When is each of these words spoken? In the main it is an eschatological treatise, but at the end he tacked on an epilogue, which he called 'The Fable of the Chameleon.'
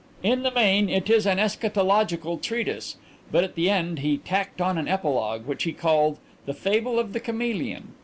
In 0.23 0.41
the 0.41 0.49
main 0.49 0.89
it 0.89 1.11
is 1.11 1.27
an 1.27 1.37
eschatological 1.37 2.41
treatise, 2.41 2.97
but 3.31 3.43
at 3.43 3.53
the 3.53 3.69
end 3.69 3.99
he 3.99 4.17
tacked 4.17 4.59
on 4.59 4.79
an 4.79 4.87
epilogue, 4.87 5.45
which 5.45 5.61
he 5.61 5.73
called 5.73 6.17
'The 6.47 6.55
Fable 6.55 6.97
of 6.97 7.13
the 7.13 7.19
Chameleon.' 7.19 7.93